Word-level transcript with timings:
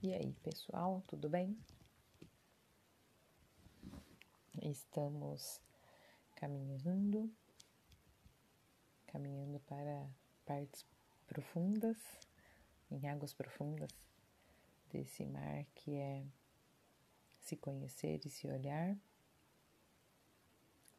E 0.00 0.14
aí, 0.14 0.32
pessoal, 0.44 1.02
tudo 1.08 1.28
bem? 1.28 1.58
Estamos 4.62 5.60
caminhando, 6.36 7.28
caminhando 9.08 9.58
para 9.58 10.08
partes 10.46 10.86
profundas, 11.26 11.96
em 12.88 13.08
águas 13.08 13.34
profundas 13.34 13.90
desse 14.88 15.26
mar 15.26 15.64
que 15.74 15.96
é 15.96 16.24
se 17.40 17.56
conhecer 17.56 18.24
e 18.24 18.30
se 18.30 18.46
olhar. 18.46 18.96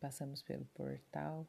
Passamos 0.02 0.42
pelo 0.42 0.66
portal 0.66 1.48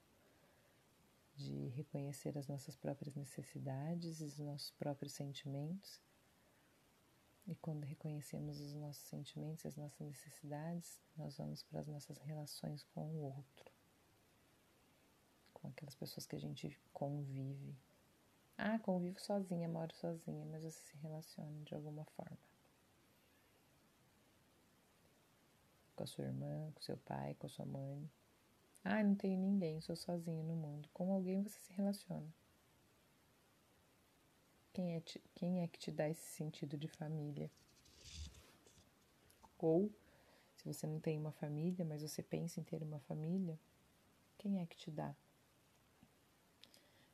de 1.34 1.66
reconhecer 1.70 2.38
as 2.38 2.46
nossas 2.46 2.76
próprias 2.76 3.16
necessidades 3.16 4.20
e 4.20 4.24
os 4.24 4.38
nossos 4.38 4.70
próprios 4.70 5.14
sentimentos 5.14 6.00
e 7.46 7.54
quando 7.57 7.84
reconhecemos 7.84 8.60
os 8.60 8.74
nossos 8.74 9.02
sentimentos, 9.05 9.66
as 9.66 9.77
nossas 9.77 10.06
necessidades, 10.06 11.01
nós 11.16 11.37
vamos 11.37 11.62
para 11.62 11.80
as 11.80 11.87
nossas 11.87 12.19
relações 12.19 12.84
com 12.95 13.02
o 13.02 13.23
outro, 13.23 13.73
com 15.52 15.69
aquelas 15.69 15.95
pessoas 15.95 16.27
que 16.27 16.37
a 16.37 16.41
gente 16.41 16.78
convive. 16.92 17.74
Ah, 18.56 18.78
convivo 18.78 19.19
sozinha, 19.19 19.69
moro 19.69 19.95
sozinha, 19.95 20.45
mas 20.45 20.62
você 20.62 20.80
se 20.83 20.97
relaciona 20.98 21.64
de 21.64 21.74
alguma 21.74 22.05
forma. 22.05 22.38
Com 25.97 26.05
a 26.05 26.06
sua 26.06 26.25
irmã, 26.25 26.70
com 26.75 26.83
seu 26.83 26.97
pai, 26.98 27.34
com 27.34 27.47
a 27.47 27.50
sua 27.50 27.64
mãe. 27.64 28.11
Ah, 28.84 29.02
não 29.02 29.14
tenho 29.14 29.38
ninguém, 29.38 29.80
sou 29.80 29.97
sozinha 29.97 30.42
no 30.42 30.55
mundo. 30.55 30.88
Com 30.92 31.12
alguém 31.12 31.42
você 31.42 31.59
se 31.59 31.72
relaciona. 31.72 32.33
Quem 34.73 34.95
é, 34.95 35.01
te, 35.01 35.20
quem 35.34 35.62
é 35.62 35.66
que 35.66 35.79
te 35.79 35.91
dá 35.91 36.09
esse 36.09 36.27
sentido 36.37 36.77
de 36.77 36.87
família? 36.87 37.51
Ou, 39.59 39.91
se 40.55 40.64
você 40.64 40.86
não 40.86 41.00
tem 41.00 41.19
uma 41.19 41.33
família, 41.33 41.84
mas 41.84 42.03
você 42.03 42.22
pensa 42.22 42.61
em 42.61 42.64
ter 42.64 42.83
uma 42.83 43.00
família, 43.00 43.59
quem 44.39 44.61
é 44.61 44.67
que 44.67 44.77
te 44.77 44.91
dá? 44.91 45.14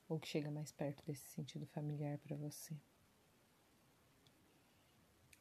Ou 0.08 0.20
que 0.20 0.28
chega 0.28 0.50
mais 0.50 0.70
perto 0.70 1.02
desse 1.04 1.28
sentido 1.30 1.66
familiar 1.66 2.18
para 2.18 2.36
você? 2.36 2.76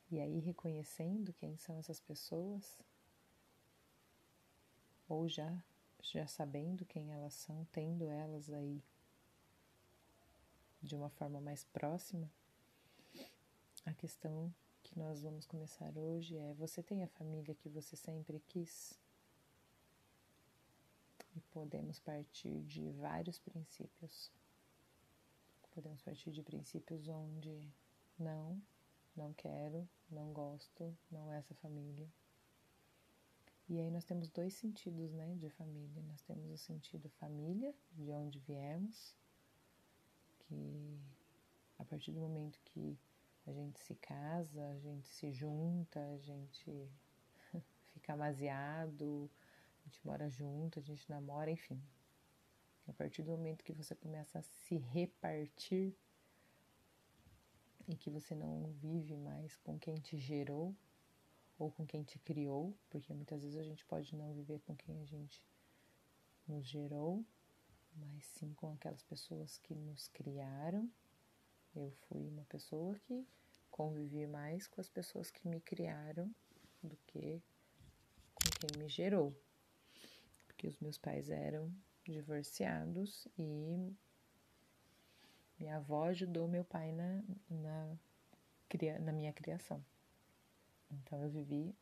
E 0.10 0.20
aí, 0.20 0.40
reconhecendo 0.40 1.34
quem 1.34 1.58
são 1.58 1.78
essas 1.78 2.00
pessoas, 2.00 2.80
ou 5.10 5.28
já, 5.28 5.64
já 6.02 6.26
sabendo 6.26 6.86
quem 6.86 7.12
elas 7.12 7.34
são, 7.34 7.66
tendo 7.72 8.10
elas 8.10 8.50
aí 8.50 8.82
de 10.86 10.96
uma 10.96 11.10
forma 11.10 11.42
mais 11.42 11.64
próxima, 11.64 12.32
a 13.86 13.94
questão 13.94 14.54
que 14.84 14.98
nós 14.98 15.22
vamos 15.22 15.46
começar 15.46 15.98
hoje 15.98 16.38
é: 16.38 16.54
você 16.54 16.84
tem 16.84 17.04
a 17.04 17.08
família 17.08 17.56
que 17.56 17.68
você 17.68 17.96
sempre 17.96 18.40
quis? 18.48 18.98
E 21.36 21.42
podemos 21.52 22.00
partir 22.00 22.62
de 22.64 22.92
vários 22.94 23.40
princípios. 23.40 24.32
Podemos 25.74 26.02
partir 26.02 26.32
de 26.32 26.42
princípios 26.42 27.08
onde 27.10 27.68
não, 28.18 28.62
não 29.16 29.34
quero, 29.34 29.90
não 30.10 30.32
gosto, 30.32 30.96
não 31.12 31.34
é 31.34 31.40
essa 31.40 31.54
família. 31.56 32.08
E 33.68 33.80
aí 33.80 33.90
nós 33.90 34.06
temos 34.06 34.30
dois 34.30 34.54
sentidos, 34.54 35.12
né, 35.12 35.36
de 35.36 35.50
família. 35.50 36.02
Nós 36.04 36.22
temos 36.22 36.50
o 36.52 36.58
sentido 36.58 37.10
família, 37.10 37.74
de 37.92 38.12
onde 38.12 38.40
viemos, 38.40 39.14
que 40.48 41.00
a 41.78 41.84
partir 41.86 42.12
do 42.12 42.20
momento 42.20 42.60
que 42.66 42.98
a 43.46 43.52
gente 43.52 43.80
se 43.80 43.96
casa, 43.96 44.68
a 44.70 44.80
gente 44.80 45.08
se 45.08 45.32
junta, 45.32 46.00
a 46.00 46.18
gente 46.18 46.90
fica 47.94 48.14
amaziado, 48.14 49.30
a 49.82 49.88
gente 49.88 50.06
mora 50.06 50.30
junto, 50.30 50.80
a 50.80 50.82
gente 50.82 51.10
namora, 51.10 51.52
enfim. 51.52 51.82
A 52.88 52.94
partir 52.94 53.24
do 53.24 53.32
momento 53.32 53.64
que 53.64 53.74
você 53.74 53.96
começa 53.96 54.40
a 54.40 54.42
se 54.42 54.78
repartir 54.78 55.96
e 57.88 57.96
que 57.96 58.10
você 58.10 58.36
não 58.36 58.72
vive 58.74 59.16
mais 59.16 59.56
com 59.58 59.78
quem 59.78 59.96
te 59.96 60.18
gerou 60.18 60.76
ou 61.58 61.72
com 61.72 61.86
quem 61.86 62.04
te 62.04 62.20
criou, 62.20 62.76
porque 62.90 63.14
muitas 63.14 63.42
vezes 63.44 63.58
a 63.58 63.64
gente 63.64 63.86
pode 63.86 64.16
não 64.16 64.34
viver 64.34 64.60
com 64.62 64.76
quem 64.76 65.00
a 65.02 65.06
gente 65.06 65.44
nos 66.48 66.66
gerou, 66.68 67.24
mas 67.96 68.26
sim 68.26 68.54
com 68.54 68.74
aquelas 68.74 69.04
pessoas 69.04 69.58
que 69.60 69.74
nos 69.74 70.08
criaram. 70.10 70.90
Eu 71.76 71.92
fui 72.08 72.28
uma 72.28 72.46
pessoa 72.46 72.98
que 73.00 73.28
convivi 73.70 74.26
mais 74.26 74.68
com 74.68 74.80
as 74.80 74.90
pessoas 74.90 75.30
que 75.30 75.48
me 75.48 75.60
criaram 75.60 76.34
do 76.82 76.96
que 77.08 77.42
com 78.34 78.50
quem 78.60 78.82
me 78.82 78.88
gerou. 78.88 79.36
Porque 80.46 80.68
os 80.68 80.80
meus 80.80 80.98
pais 80.98 81.30
eram 81.30 81.72
divorciados 82.06 83.28
e 83.38 83.94
minha 85.60 85.78
avó 85.78 86.06
ajudou 86.06 86.48
meu 86.48 86.64
pai 86.64 86.92
na, 86.92 87.24
na, 87.50 87.98
na 89.02 89.12
minha 89.12 89.34
criação. 89.34 89.84
Então 90.92 91.22
eu 91.24 91.30
vivi 91.30 91.76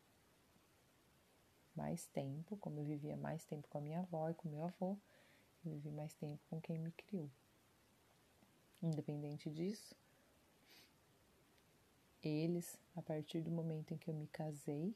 mais 1.75 2.05
tempo, 2.07 2.57
como 2.57 2.79
eu 2.79 2.85
vivia 2.85 3.17
mais 3.17 3.43
tempo 3.45 3.67
com 3.67 3.77
a 3.77 3.81
minha 3.81 3.99
avó 3.99 4.29
e 4.29 4.33
com 4.33 4.47
meu 4.47 4.63
avô, 4.63 4.97
vivi 5.69 5.91
mais 5.91 6.13
tempo 6.15 6.41
com 6.49 6.59
quem 6.61 6.79
me 6.79 6.91
criou. 6.91 7.29
Independente 8.81 9.49
disso, 9.49 9.95
eles, 12.21 12.77
a 12.95 13.01
partir 13.01 13.41
do 13.41 13.51
momento 13.51 13.93
em 13.93 13.97
que 13.97 14.09
eu 14.09 14.13
me 14.13 14.27
casei, 14.27 14.95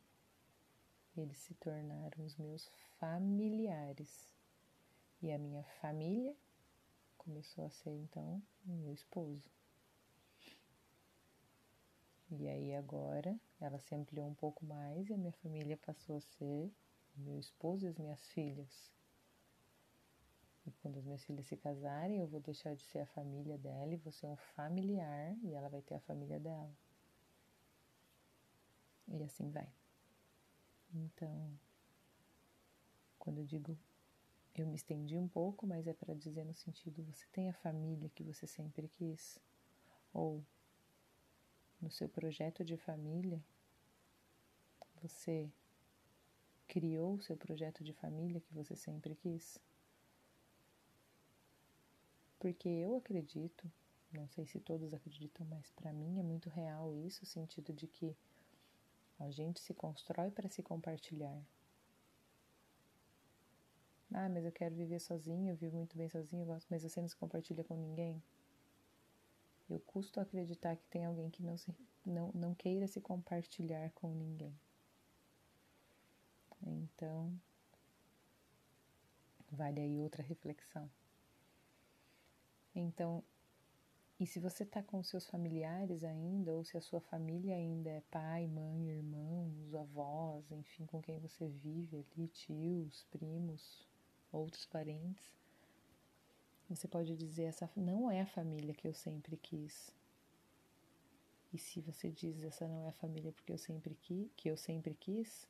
eles 1.15 1.37
se 1.37 1.53
tornaram 1.55 2.23
os 2.25 2.35
meus 2.35 2.69
familiares. 2.99 4.33
E 5.21 5.31
a 5.31 5.37
minha 5.37 5.63
família 5.81 6.35
começou 7.17 7.65
a 7.65 7.69
ser 7.69 7.91
então 7.91 8.41
o 8.65 8.71
meu 8.71 8.93
esposo. 8.93 9.49
E 12.29 12.47
aí 12.47 12.75
agora 12.75 13.39
ela 13.59 13.79
se 13.79 13.95
ampliou 13.95 14.27
um 14.27 14.35
pouco 14.35 14.65
mais 14.65 15.09
e 15.09 15.13
a 15.13 15.17
minha 15.17 15.31
família 15.31 15.77
passou 15.77 16.17
a 16.17 16.21
ser 16.21 16.71
meu 17.15 17.39
esposo 17.39 17.85
e 17.85 17.87
as 17.87 17.97
minhas 17.97 18.21
filhas. 18.27 18.96
Quando 20.87 20.99
as 20.99 21.03
minhas 21.05 21.25
filhas 21.25 21.45
se 21.45 21.57
casarem, 21.57 22.21
eu 22.21 22.27
vou 22.29 22.39
deixar 22.39 22.73
de 22.73 22.81
ser 22.83 22.99
a 22.99 23.05
família 23.07 23.57
dela 23.57 23.93
e 23.93 23.97
vou 23.97 24.09
ser 24.09 24.25
um 24.25 24.37
familiar 24.37 25.35
e 25.43 25.53
ela 25.53 25.67
vai 25.67 25.81
ter 25.81 25.95
a 25.95 25.99
família 25.99 26.39
dela. 26.39 26.73
E 29.09 29.21
assim 29.21 29.51
vai. 29.51 29.67
Então, 30.93 31.59
quando 33.19 33.39
eu 33.39 33.45
digo 33.45 33.77
eu 34.55 34.65
me 34.65 34.77
estendi 34.77 35.17
um 35.17 35.27
pouco, 35.27 35.67
mas 35.67 35.87
é 35.87 35.93
para 35.93 36.15
dizer 36.15 36.45
no 36.45 36.53
sentido 36.53 37.03
você 37.03 37.25
tem 37.33 37.49
a 37.49 37.53
família 37.53 38.09
que 38.15 38.23
você 38.23 38.47
sempre 38.47 38.87
quis 38.87 39.37
ou 40.13 40.41
no 41.81 41.91
seu 41.91 42.07
projeto 42.07 42.63
de 42.63 42.77
família 42.77 43.43
você 45.01 45.51
criou 46.65 47.15
o 47.15 47.21
seu 47.21 47.35
projeto 47.35 47.83
de 47.83 47.91
família 47.91 48.39
que 48.39 48.53
você 48.53 48.73
sempre 48.73 49.13
quis? 49.13 49.66
Porque 52.39 52.69
eu 52.69 52.95
acredito, 52.95 53.69
não 54.11 54.27
sei 54.27 54.45
se 54.45 54.59
todos 54.59 54.93
acreditam, 54.93 55.45
mas 55.47 55.69
para 55.71 55.91
mim 55.91 56.19
é 56.19 56.23
muito 56.23 56.49
real 56.49 56.95
isso, 56.95 57.23
o 57.23 57.27
sentido 57.27 57.73
de 57.73 57.87
que 57.87 58.15
a 59.19 59.29
gente 59.31 59.59
se 59.59 59.73
constrói 59.73 60.29
para 60.29 60.49
se 60.49 60.61
compartilhar. 60.61 61.41
Ah, 64.13 64.29
mas 64.29 64.45
eu 64.45 64.51
quero 64.51 64.75
viver 64.75 64.99
sozinho, 64.99 65.51
eu 65.51 65.55
vivo 65.55 65.75
muito 65.77 65.97
bem 65.97 66.07
sozinho, 66.07 66.45
mas 66.69 66.83
você 66.83 67.01
não 67.01 67.09
se 67.09 67.15
compartilha 67.15 67.63
com 67.63 67.75
ninguém. 67.75 68.21
Eu 69.69 69.79
custo 69.81 70.19
acreditar 70.19 70.77
que 70.77 70.85
tem 70.87 71.05
alguém 71.05 71.29
que 71.29 71.43
não, 71.43 71.57
se, 71.57 71.75
não, 72.05 72.31
não 72.33 72.55
queira 72.55 72.87
se 72.87 73.01
compartilhar 73.01 73.91
com 73.91 74.13
ninguém. 74.13 74.57
Então, 76.65 77.37
vale 79.51 79.81
aí 79.81 80.01
outra 80.01 80.23
reflexão. 80.23 80.89
Então, 82.79 83.23
e 84.19 84.25
se 84.27 84.39
você 84.39 84.61
está 84.61 84.83
com 84.83 85.01
seus 85.01 85.27
familiares 85.27 86.03
ainda, 86.03 86.53
ou 86.53 86.63
se 86.63 86.77
a 86.77 86.81
sua 86.81 87.01
família 87.01 87.55
ainda 87.55 87.89
é 87.89 88.01
pai, 88.11 88.47
mãe, 88.47 88.89
irmãos, 88.89 89.73
avós, 89.73 90.51
enfim, 90.51 90.85
com 90.85 91.01
quem 91.01 91.19
você 91.19 91.47
vive 91.47 91.97
ali, 91.97 92.27
tios, 92.27 93.03
primos, 93.09 93.83
outros 94.31 94.65
parentes, 94.67 95.25
você 96.69 96.87
pode 96.87 97.15
dizer: 97.15 97.45
essa 97.45 97.69
não 97.75 98.11
é 98.11 98.21
a 98.21 98.27
família 98.27 98.75
que 98.75 98.87
eu 98.87 98.93
sempre 98.93 99.37
quis. 99.37 99.91
E 101.51 101.57
se 101.57 101.81
você 101.81 102.11
diz 102.11 102.43
essa 102.43 102.67
não 102.67 102.83
é 102.83 102.89
a 102.89 102.93
família 102.93 103.31
porque 103.31 103.53
eu 103.53 103.57
sempre 103.57 103.95
quis, 103.95 104.29
que 104.35 104.49
eu 104.49 104.57
sempre 104.57 104.93
quis, 104.93 105.47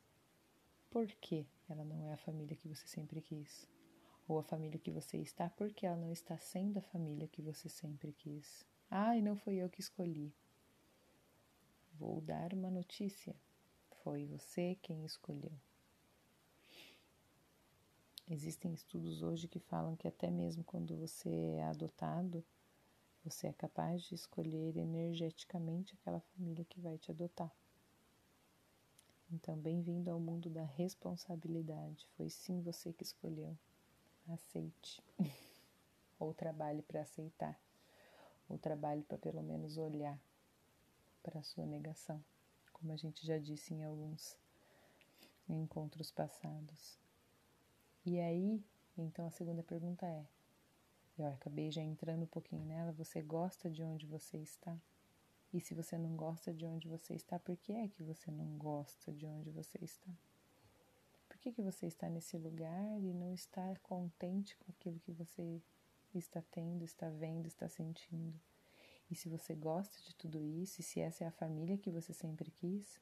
por 0.89 1.07
que 1.07 1.45
ela 1.67 1.83
não 1.83 2.05
é 2.05 2.13
a 2.13 2.17
família 2.17 2.55
que 2.55 2.69
você 2.69 2.87
sempre 2.87 3.19
quis? 3.19 3.67
Ou 4.27 4.39
a 4.39 4.43
família 4.43 4.79
que 4.79 4.91
você 4.91 5.17
está, 5.17 5.49
porque 5.49 5.85
ela 5.85 5.95
não 5.95 6.11
está 6.11 6.37
sendo 6.37 6.79
a 6.79 6.81
família 6.81 7.27
que 7.27 7.41
você 7.41 7.69
sempre 7.69 8.11
quis. 8.11 8.65
Ah, 8.89 9.15
e 9.15 9.21
não 9.21 9.35
foi 9.35 9.55
eu 9.55 9.69
que 9.69 9.79
escolhi. 9.79 10.33
Vou 11.93 12.21
dar 12.21 12.53
uma 12.53 12.69
notícia. 12.69 13.35
Foi 14.03 14.25
você 14.25 14.77
quem 14.81 15.05
escolheu. 15.05 15.51
Existem 18.29 18.73
estudos 18.73 19.23
hoje 19.23 19.47
que 19.47 19.59
falam 19.59 19.95
que 19.95 20.07
até 20.07 20.29
mesmo 20.29 20.63
quando 20.63 20.97
você 20.97 21.29
é 21.29 21.63
adotado, 21.63 22.43
você 23.23 23.47
é 23.47 23.53
capaz 23.53 24.03
de 24.03 24.15
escolher 24.15 24.75
energeticamente 24.75 25.95
aquela 25.95 26.19
família 26.19 26.65
que 26.65 26.79
vai 26.79 26.97
te 26.97 27.09
adotar. 27.09 27.53
Então, 29.31 29.57
bem-vindo 29.57 30.09
ao 30.09 30.19
mundo 30.19 30.49
da 30.49 30.63
responsabilidade. 30.63 32.07
Foi 32.15 32.29
sim 32.29 32.61
você 32.61 32.93
que 32.93 33.03
escolheu. 33.03 33.57
Aceite. 34.27 35.01
Ou 36.19 36.33
trabalhe 36.33 36.81
para 36.81 37.01
aceitar. 37.01 37.59
Ou 38.49 38.57
trabalhe 38.57 39.03
para 39.03 39.17
pelo 39.17 39.41
menos 39.41 39.77
olhar 39.77 40.19
para 41.21 41.39
a 41.39 41.43
sua 41.43 41.65
negação, 41.65 42.23
como 42.71 42.93
a 42.93 42.95
gente 42.95 43.25
já 43.27 43.37
disse 43.37 43.73
em 43.73 43.83
alguns 43.83 44.37
encontros 45.49 46.09
passados. 46.09 46.97
E 48.05 48.19
aí, 48.19 48.63
então 48.97 49.25
a 49.25 49.31
segunda 49.31 49.61
pergunta 49.61 50.05
é: 50.05 50.25
eu 51.17 51.25
acabei 51.27 51.71
já 51.71 51.81
entrando 51.81 52.23
um 52.23 52.27
pouquinho 52.27 52.65
nela, 52.65 52.91
você 52.91 53.21
gosta 53.21 53.69
de 53.69 53.83
onde 53.83 54.05
você 54.05 54.37
está? 54.37 54.77
E 55.53 55.59
se 55.59 55.73
você 55.73 55.97
não 55.97 56.15
gosta 56.15 56.53
de 56.53 56.65
onde 56.65 56.87
você 56.87 57.15
está, 57.15 57.39
por 57.39 57.57
que 57.57 57.73
é 57.73 57.87
que 57.87 58.03
você 58.03 58.29
não 58.29 58.57
gosta 58.57 59.11
de 59.13 59.25
onde 59.25 59.49
você 59.49 59.77
está? 59.83 60.11
Que, 61.47 61.53
que 61.53 61.61
você 61.61 61.87
está 61.87 62.09
nesse 62.09 62.37
lugar 62.37 62.99
e 62.99 63.13
não 63.13 63.33
está 63.33 63.73
contente 63.77 64.57
com 64.57 64.69
aquilo 64.69 64.99
que 64.99 65.13
você 65.13 65.61
está 66.13 66.41
tendo, 66.51 66.83
está 66.83 67.09
vendo, 67.09 67.47
está 67.47 67.69
sentindo? 67.69 68.37
E 69.09 69.15
se 69.15 69.29
você 69.29 69.55
gosta 69.55 69.97
de 70.03 70.13
tudo 70.15 70.43
isso, 70.43 70.81
e 70.81 70.83
se 70.83 70.99
essa 70.99 71.23
é 71.23 71.27
a 71.27 71.31
família 71.31 71.77
que 71.77 71.89
você 71.89 72.11
sempre 72.11 72.51
quis, 72.51 72.99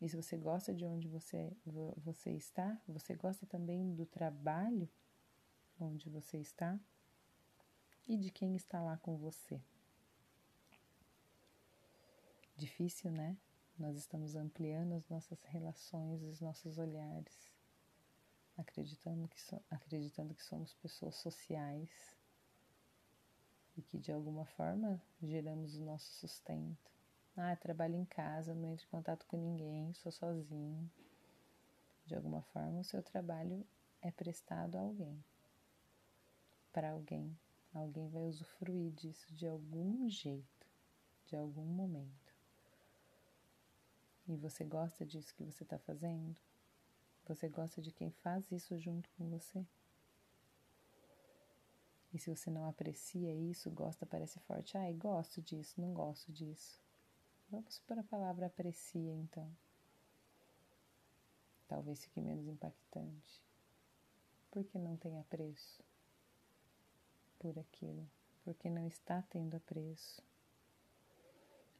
e 0.00 0.08
se 0.08 0.14
você 0.14 0.36
gosta 0.36 0.72
de 0.72 0.84
onde 0.84 1.08
você, 1.08 1.52
você 1.96 2.30
está, 2.30 2.80
você 2.86 3.16
gosta 3.16 3.44
também 3.44 3.92
do 3.92 4.06
trabalho 4.06 4.88
onde 5.80 6.08
você 6.08 6.38
está 6.38 6.78
e 8.06 8.16
de 8.16 8.30
quem 8.30 8.54
está 8.54 8.80
lá 8.80 8.96
com 8.98 9.16
você. 9.16 9.60
Difícil, 12.56 13.10
né? 13.10 13.36
Nós 13.82 13.96
estamos 13.96 14.36
ampliando 14.36 14.92
as 14.92 15.08
nossas 15.08 15.42
relações, 15.42 16.22
os 16.22 16.40
nossos 16.40 16.78
olhares, 16.78 17.52
acreditando 18.56 19.26
que, 19.26 19.40
so, 19.40 19.60
acreditando 19.68 20.32
que 20.36 20.44
somos 20.44 20.72
pessoas 20.74 21.16
sociais 21.16 21.90
e 23.76 23.82
que 23.82 23.98
de 23.98 24.12
alguma 24.12 24.44
forma 24.44 25.02
geramos 25.20 25.74
o 25.74 25.84
nosso 25.84 26.12
sustento. 26.12 26.92
Ah, 27.36 27.56
trabalho 27.56 27.96
em 27.96 28.04
casa, 28.04 28.54
não 28.54 28.70
entro 28.70 28.86
em 28.86 28.90
contato 28.90 29.26
com 29.26 29.36
ninguém, 29.36 29.92
sou 29.94 30.12
sozinho. 30.12 30.88
De 32.06 32.14
alguma 32.14 32.42
forma, 32.52 32.78
o 32.78 32.84
seu 32.84 33.02
trabalho 33.02 33.66
é 34.00 34.12
prestado 34.12 34.78
a 34.78 34.80
alguém. 34.80 35.24
Para 36.72 36.92
alguém. 36.92 37.36
Alguém 37.74 38.08
vai 38.10 38.22
usufruir 38.28 38.92
disso 38.92 39.34
de 39.34 39.48
algum 39.48 40.08
jeito, 40.08 40.68
de 41.26 41.34
algum 41.34 41.64
momento. 41.64 42.21
E 44.32 44.36
você 44.38 44.64
gosta 44.64 45.04
disso 45.04 45.34
que 45.34 45.44
você 45.44 45.62
está 45.62 45.78
fazendo? 45.78 46.40
Você 47.28 47.50
gosta 47.50 47.82
de 47.82 47.92
quem 47.92 48.10
faz 48.10 48.50
isso 48.50 48.78
junto 48.78 49.10
com 49.10 49.28
você? 49.28 49.62
E 52.14 52.18
se 52.18 52.34
você 52.34 52.48
não 52.48 52.66
aprecia 52.66 53.34
isso, 53.34 53.70
gosta 53.70 54.06
parece 54.06 54.40
forte. 54.40 54.78
Ai, 54.78 54.94
gosto 54.94 55.42
disso, 55.42 55.78
não 55.78 55.92
gosto 55.92 56.32
disso. 56.32 56.80
Vamos 57.50 57.78
para 57.80 58.00
a 58.00 58.04
palavra 58.04 58.46
aprecia 58.46 59.12
então. 59.12 59.54
Talvez 61.68 62.02
fique 62.02 62.22
menos 62.22 62.48
impactante. 62.48 63.42
Porque 64.50 64.78
não 64.78 64.96
tem 64.96 65.18
apreço 65.18 65.84
por 67.38 67.58
aquilo, 67.58 68.08
porque 68.44 68.70
não 68.70 68.86
está 68.86 69.20
tendo 69.28 69.58
apreço. 69.58 70.22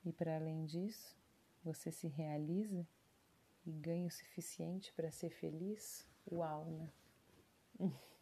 E 0.04 0.12
para 0.12 0.36
além 0.36 0.66
disso, 0.66 1.21
você 1.62 1.90
se 1.90 2.06
realiza 2.06 2.86
e 3.64 3.72
ganha 3.72 4.06
o 4.06 4.10
suficiente 4.10 4.92
para 4.94 5.10
ser 5.10 5.30
feliz? 5.30 6.06
Uau, 6.30 6.64
né? 6.66 6.92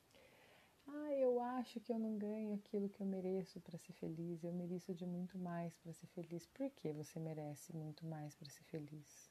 Ah, 0.93 1.13
eu 1.13 1.39
acho 1.41 1.79
que 1.79 1.93
eu 1.93 1.99
não 2.01 2.19
ganho 2.19 2.53
aquilo 2.53 2.89
que 2.89 3.01
eu 3.01 3.07
mereço 3.07 3.61
para 3.61 3.79
ser 3.79 3.93
feliz. 3.93 4.43
Eu 4.43 4.53
mereço 4.53 4.93
de 4.93 5.07
muito 5.07 5.39
mais 5.39 5.73
para 5.77 5.93
ser 5.93 6.09
feliz. 6.09 6.47
Por 6.47 6.69
que 6.71 6.93
você 6.93 7.21
merece 7.21 7.73
muito 7.77 8.05
mais 8.05 8.35
para 8.35 8.51
ser 8.51 8.65
feliz? 8.65 9.31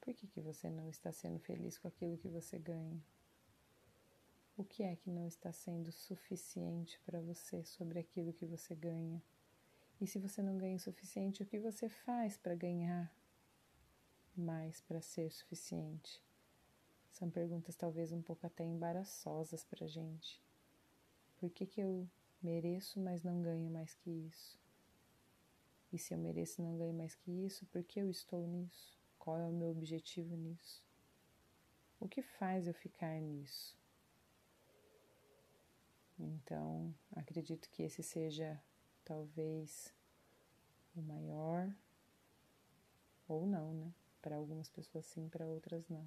Por 0.00 0.14
que, 0.14 0.28
que 0.28 0.40
você 0.40 0.70
não 0.70 0.88
está 0.88 1.10
sendo 1.10 1.40
feliz 1.40 1.76
com 1.76 1.88
aquilo 1.88 2.16
que 2.16 2.28
você 2.28 2.56
ganha? 2.56 3.02
O 4.56 4.64
que 4.64 4.82
é 4.82 4.96
que 4.96 5.10
não 5.10 5.26
está 5.26 5.52
sendo 5.52 5.90
suficiente 5.90 7.00
para 7.04 7.20
você 7.20 7.64
sobre 7.64 7.98
aquilo 7.98 8.32
que 8.32 8.46
você 8.46 8.74
ganha? 8.74 9.22
E 10.00 10.06
se 10.06 10.18
você 10.18 10.42
não 10.42 10.56
ganha 10.56 10.76
o 10.76 10.80
suficiente, 10.80 11.42
o 11.42 11.46
que 11.46 11.58
você 11.58 11.88
faz 11.88 12.36
para 12.36 12.54
ganhar 12.54 13.12
mais 14.36 14.80
para 14.80 15.00
ser 15.00 15.30
suficiente? 15.32 16.22
São 17.10 17.28
perguntas 17.28 17.74
talvez 17.74 18.12
um 18.12 18.22
pouco 18.22 18.46
até 18.46 18.64
embaraçosas 18.64 19.64
para 19.64 19.86
a 19.86 19.88
gente. 19.88 20.40
Por 21.38 21.50
que, 21.50 21.66
que 21.66 21.80
eu 21.80 22.08
mereço, 22.40 23.00
mas 23.00 23.24
não 23.24 23.42
ganho 23.42 23.68
mais 23.70 23.92
que 23.94 24.10
isso? 24.10 24.56
E 25.92 25.98
se 25.98 26.14
eu 26.14 26.18
mereço 26.18 26.60
e 26.60 26.64
não 26.64 26.76
ganho 26.76 26.94
mais 26.94 27.16
que 27.16 27.30
isso, 27.30 27.66
por 27.66 27.82
que 27.82 27.98
eu 27.98 28.08
estou 28.08 28.46
nisso? 28.46 28.96
Qual 29.18 29.36
é 29.36 29.46
o 29.46 29.52
meu 29.52 29.70
objetivo 29.70 30.36
nisso? 30.36 30.82
O 31.98 32.06
que 32.06 32.22
faz 32.22 32.68
eu 32.68 32.74
ficar 32.74 33.20
nisso? 33.20 33.76
Então, 36.16 36.94
acredito 37.16 37.68
que 37.70 37.82
esse 37.82 38.02
seja 38.02 38.60
talvez 39.08 39.92
o 40.94 41.02
maior, 41.02 41.68
ou 43.26 43.44
não, 43.44 43.74
né? 43.74 43.92
Para 44.22 44.36
algumas 44.36 44.68
pessoas 44.68 45.04
sim, 45.06 45.28
para 45.28 45.46
outras 45.46 45.88
não 45.88 46.06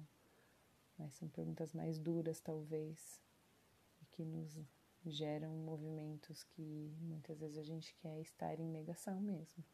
mas 0.98 1.14
são 1.14 1.28
perguntas 1.28 1.72
mais 1.72 1.98
duras, 1.98 2.40
talvez, 2.40 3.20
e 4.00 4.06
que 4.06 4.24
nos 4.24 4.56
geram 5.04 5.50
movimentos 5.50 6.44
que 6.44 6.94
muitas 7.00 7.40
vezes 7.40 7.58
a 7.58 7.62
gente 7.62 7.94
quer 7.96 8.20
estar 8.20 8.58
em 8.60 8.68
negação 8.68 9.20
mesmo. 9.20 9.64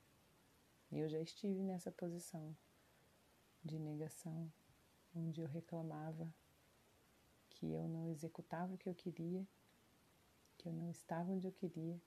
Eu 0.90 1.08
já 1.08 1.20
estive 1.20 1.62
nessa 1.62 1.92
posição 1.92 2.56
de 3.62 3.78
negação, 3.78 4.50
onde 5.14 5.42
eu 5.42 5.46
reclamava 5.46 6.32
que 7.50 7.70
eu 7.72 7.86
não 7.86 8.08
executava 8.08 8.72
o 8.72 8.78
que 8.78 8.88
eu 8.88 8.94
queria, 8.94 9.46
que 10.56 10.66
eu 10.66 10.72
não 10.72 10.90
estava 10.90 11.30
onde 11.30 11.46
eu 11.46 11.52
queria 11.52 12.00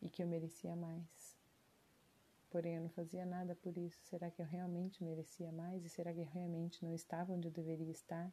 e 0.00 0.08
que 0.08 0.22
eu 0.22 0.26
merecia 0.26 0.74
mais. 0.76 1.36
Porém, 2.50 2.76
eu 2.76 2.82
não 2.82 2.88
fazia 2.88 3.26
nada 3.26 3.54
por 3.54 3.76
isso. 3.76 4.00
Será 4.04 4.30
que 4.30 4.40
eu 4.40 4.46
realmente 4.46 5.04
merecia 5.04 5.52
mais? 5.52 5.84
E 5.84 5.88
será 5.88 6.12
que 6.12 6.20
eu 6.20 6.24
realmente 6.24 6.84
não 6.84 6.94
estava 6.94 7.32
onde 7.32 7.48
eu 7.48 7.52
deveria 7.52 7.90
estar? 7.90 8.32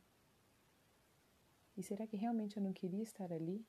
E 1.76 1.84
será 1.84 2.08
que 2.08 2.16
realmente 2.16 2.56
eu 2.56 2.64
não 2.64 2.72
queria 2.72 3.04
estar 3.04 3.32
ali? 3.32 3.66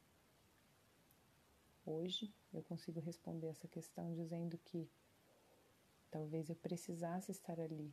Hoje 1.84 2.32
eu 2.52 2.62
consigo 2.62 3.00
responder 3.00 3.48
essa 3.48 3.66
questão 3.66 4.12
dizendo 4.14 4.56
que 4.58 4.88
talvez 6.10 6.48
eu 6.48 6.56
precisasse 6.56 7.32
estar 7.32 7.58
ali. 7.58 7.92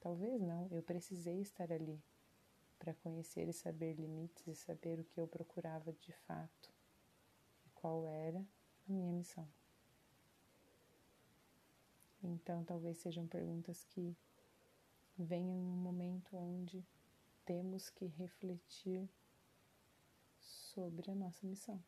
Talvez 0.00 0.40
não, 0.42 0.68
eu 0.70 0.82
precisei 0.82 1.40
estar 1.40 1.72
ali 1.72 2.02
para 2.78 2.92
conhecer 2.94 3.48
e 3.48 3.52
saber 3.52 3.94
limites 3.94 4.46
e 4.46 4.54
saber 4.54 5.00
o 5.00 5.04
que 5.04 5.18
eu 5.18 5.26
procurava 5.26 5.92
de 5.94 6.12
fato 6.12 6.70
qual 7.74 8.06
era 8.08 8.44
a 8.88 8.92
minha 8.92 9.12
missão. 9.12 9.46
Então, 12.22 12.64
talvez 12.64 12.98
sejam 12.98 13.26
perguntas 13.26 13.84
que 13.90 14.16
venham 15.18 15.56
em 15.56 15.66
um 15.66 15.76
momento 15.76 16.36
onde 16.36 16.84
temos 17.44 17.88
que 17.90 18.06
refletir 18.06 19.08
sobre 20.40 21.10
a 21.10 21.14
nossa 21.14 21.46
missão. 21.46 21.82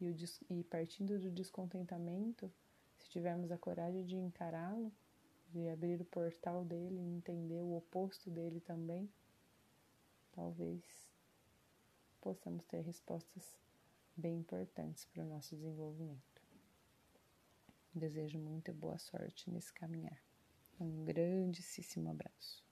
E, 0.00 0.08
o, 0.08 0.14
e 0.50 0.64
partindo 0.64 1.18
do 1.18 1.30
descontentamento, 1.30 2.52
se 2.98 3.08
tivermos 3.10 3.50
a 3.50 3.58
coragem 3.58 4.04
de 4.04 4.16
encará-lo, 4.16 4.92
de 5.50 5.68
abrir 5.68 6.00
o 6.00 6.04
portal 6.04 6.64
dele 6.64 6.96
e 6.96 7.16
entender 7.16 7.60
o 7.60 7.76
oposto 7.76 8.30
dele 8.30 8.60
também, 8.60 9.08
talvez 10.32 10.82
possamos 12.20 12.64
ter 12.64 12.80
respostas 12.80 13.63
bem 14.16 14.38
importantes 14.38 15.04
para 15.04 15.22
o 15.22 15.26
nosso 15.26 15.54
desenvolvimento. 15.54 16.42
Desejo 17.94 18.38
muita 18.38 18.72
boa 18.72 18.98
sorte 18.98 19.50
nesse 19.50 19.72
caminhar. 19.72 20.20
Um 20.80 21.04
grandíssimo 21.04 22.10
abraço. 22.10 22.63